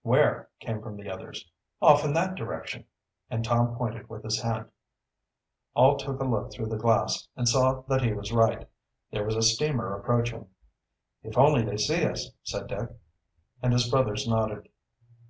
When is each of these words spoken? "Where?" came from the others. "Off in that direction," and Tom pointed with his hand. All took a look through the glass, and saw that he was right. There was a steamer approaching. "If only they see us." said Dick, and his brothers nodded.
"Where?" 0.00 0.48
came 0.60 0.80
from 0.80 0.96
the 0.96 1.10
others. 1.10 1.44
"Off 1.82 2.06
in 2.06 2.14
that 2.14 2.36
direction," 2.36 2.86
and 3.28 3.44
Tom 3.44 3.76
pointed 3.76 4.08
with 4.08 4.24
his 4.24 4.40
hand. 4.40 4.70
All 5.74 5.98
took 5.98 6.18
a 6.22 6.24
look 6.24 6.50
through 6.50 6.68
the 6.68 6.78
glass, 6.78 7.28
and 7.36 7.46
saw 7.46 7.82
that 7.86 8.00
he 8.00 8.14
was 8.14 8.32
right. 8.32 8.66
There 9.10 9.26
was 9.26 9.36
a 9.36 9.42
steamer 9.42 9.94
approaching. 9.94 10.46
"If 11.22 11.36
only 11.36 11.64
they 11.66 11.76
see 11.76 12.02
us." 12.06 12.30
said 12.42 12.68
Dick, 12.68 12.96
and 13.62 13.74
his 13.74 13.90
brothers 13.90 14.26
nodded. 14.26 14.70